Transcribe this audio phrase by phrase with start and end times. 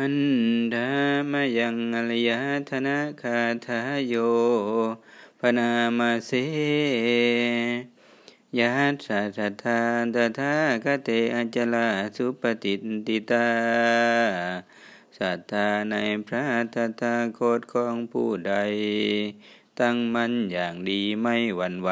[0.00, 0.16] หัน
[0.74, 0.88] ดา
[1.32, 2.30] มายังอลย
[2.70, 4.14] ธนาคาทาโย
[5.40, 6.30] พนามาเส
[8.58, 8.72] ยะ
[9.06, 9.80] สัทธา
[10.14, 10.54] ตถา
[10.84, 12.74] คเตอจลาสุปฏิ
[13.06, 13.48] ติตา
[15.18, 15.94] ศรัทธาใน
[16.26, 16.44] พระ
[16.74, 18.54] ตถาคตของผู้ใด
[19.80, 21.90] ตั้งมั่นอย่างดีไม่หวั่นไหว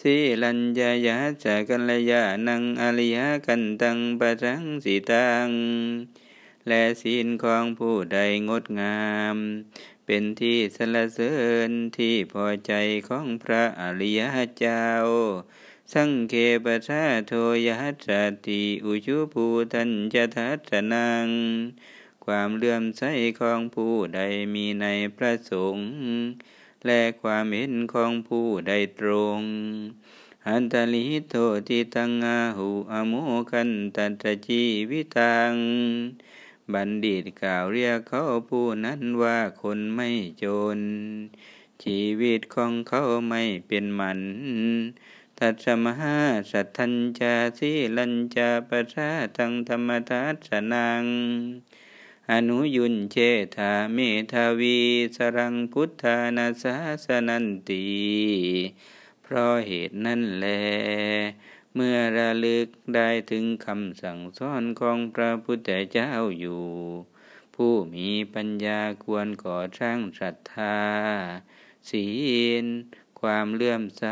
[0.00, 5.48] สิลัญญายาจะกัลยานังอริยกันตังปะทังสิตัง
[6.68, 9.36] และศีลของผู้ใดงดงาม
[10.06, 11.34] เป็นที่สรรเสริ
[11.68, 12.72] ญที่พอใจ
[13.08, 14.20] ของพระอริย
[14.58, 14.86] เจ้า
[15.92, 17.32] สังเคปชาโท
[17.66, 18.08] ยัส
[18.46, 21.28] ติอุชุภูตัญจะทัตนัง
[22.24, 23.02] ความเลื่อมใส
[23.40, 24.20] ของผู้ใด
[24.54, 24.86] มีใน
[25.16, 25.88] พระสงฆ์
[26.86, 29.40] และความเห็นของผู้ใดตรง
[30.48, 31.34] อันตลิโต
[31.68, 33.14] ติตังอาหูอโม
[33.50, 35.52] คันตัตจีวิตัง
[36.74, 40.08] บัณฑิตกล่าวเรียกเขาผู้นั้นว่าคนไม่
[40.42, 40.44] จ
[40.78, 40.80] น
[41.84, 44.20] ชีวิตของเขาไม่เป็นมัน
[45.38, 46.18] ตัสมหา
[46.50, 51.04] สัทธัญจาสีลัญจาปะชาตังธรรมทัสนัง
[52.30, 53.16] อนุยุนเจ
[53.56, 53.98] ธาเม
[54.32, 54.78] ทาวี
[55.16, 57.86] สรังพุทธานาสาสนันตี
[59.22, 60.46] เพราะเหตุนั้นแล
[61.74, 66.64] เมื่อระลึกได้ถึงคำสั่งสอนของพระพุทธเจ้าอยู่
[67.54, 70.78] ผู้มีปัญญาควรก่อสร้างศรัทธา
[71.90, 72.08] ศี
[72.62, 72.64] ล
[73.20, 74.04] ความเลื่อมใส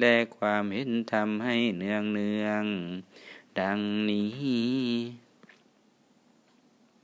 [0.00, 2.64] และความเห็นธรรมให้เนืองเนือง
[3.60, 3.80] ดัง
[4.10, 4.79] นี้